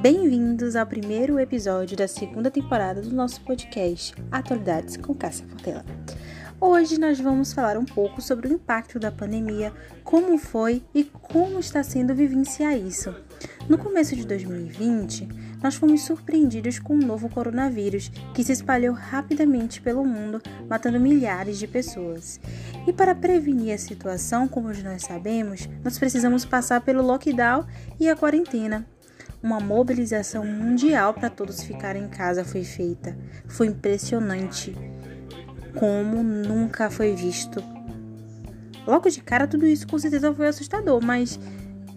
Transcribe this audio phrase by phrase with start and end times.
[0.00, 5.84] Bem-vindos ao primeiro episódio da segunda temporada do nosso podcast Atualidades com Cássia Portela.
[6.58, 9.70] Hoje nós vamos falar um pouco sobre o impacto da pandemia,
[10.02, 13.14] como foi e como está sendo vivenciar isso.
[13.68, 15.28] No começo de 2020,
[15.62, 21.58] nós fomos surpreendidos com um novo coronavírus que se espalhou rapidamente pelo mundo, matando milhares
[21.58, 22.40] de pessoas.
[22.86, 27.66] E para prevenir a situação, como nós sabemos, nós precisamos passar pelo lockdown
[27.98, 28.86] e a quarentena.
[29.42, 33.16] Uma mobilização mundial para todos ficarem em casa foi feita.
[33.46, 34.76] Foi impressionante,
[35.78, 37.62] como nunca foi visto.
[38.86, 41.38] Logo de cara, tudo isso com certeza foi assustador, mas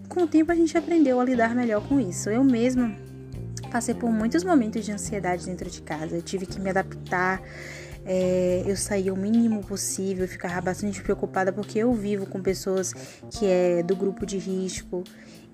[0.08, 2.30] com o tempo a gente aprendeu a lidar melhor com isso.
[2.30, 2.94] Eu mesma
[3.70, 6.16] passei por muitos momentos de ansiedade dentro de casa.
[6.16, 7.42] Eu tive que me adaptar.
[8.06, 12.92] É, eu saía o mínimo possível, ficava bastante preocupada porque eu vivo com pessoas
[13.30, 15.02] que é do grupo de risco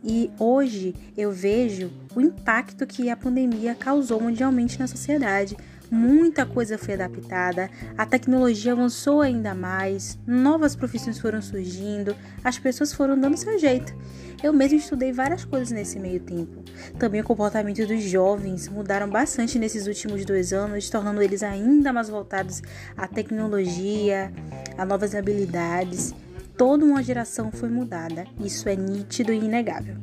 [0.02, 5.56] e hoje eu vejo o impacto que a pandemia causou mundialmente na sociedade.
[5.90, 12.92] Muita coisa foi adaptada, a tecnologia avançou ainda mais, novas profissões foram surgindo, as pessoas
[12.92, 13.92] foram dando seu jeito.
[14.40, 16.62] Eu mesmo estudei várias coisas nesse meio tempo.
[16.96, 22.08] Também o comportamento dos jovens mudaram bastante nesses últimos dois anos, tornando eles ainda mais
[22.08, 22.62] voltados
[22.96, 24.32] à tecnologia,
[24.78, 26.14] a novas habilidades
[26.60, 28.26] toda uma geração foi mudada.
[28.38, 29.96] Isso é nítido e inegável.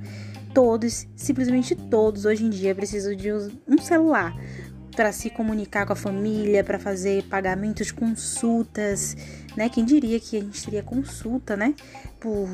[0.56, 4.36] Todos, simplesmente todos, hoje em dia precisam de um celular
[4.96, 9.16] para se comunicar com a família, para fazer pagamentos, consultas,
[9.56, 9.70] né?
[9.70, 11.76] Quem diria que a gente teria consulta, né?
[12.20, 12.50] Por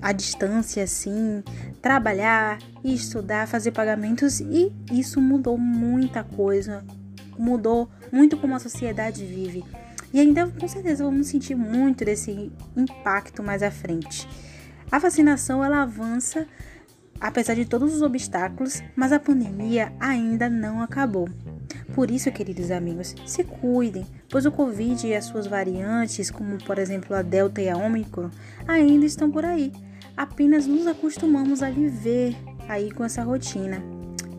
[0.00, 1.44] a distância, assim,
[1.80, 6.84] trabalhar, estudar, fazer pagamentos e isso mudou muita coisa,
[7.38, 9.62] mudou muito como a sociedade vive.
[10.12, 14.28] E ainda com certeza vamos sentir muito desse impacto mais à frente.
[14.90, 16.46] A vacinação ela avança
[17.22, 21.28] apesar de todos os obstáculos, mas a pandemia ainda não acabou.
[21.94, 26.78] Por isso, queridos amigos, se cuidem, pois o Covid e as suas variantes, como por
[26.78, 28.28] exemplo a Delta e a Omicron,
[28.66, 29.72] ainda estão por aí.
[30.16, 32.36] Apenas nos acostumamos a viver
[32.68, 33.80] aí com essa rotina.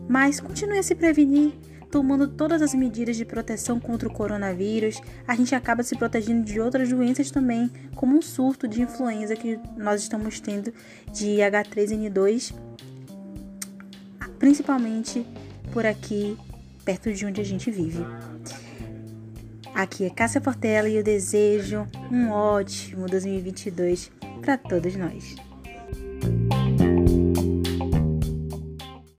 [0.06, 1.54] Mas continue a se prevenir,
[1.94, 6.58] tomando todas as medidas de proteção contra o coronavírus, a gente acaba se protegendo de
[6.58, 10.74] outras doenças também, como um surto de influenza que nós estamos tendo
[11.12, 12.52] de H3N2,
[14.40, 15.24] principalmente
[15.72, 16.36] por aqui,
[16.84, 18.04] perto de onde a gente vive.
[19.72, 24.10] Aqui é Cássia Portela e eu desejo um ótimo 2022
[24.42, 25.36] para todos nós.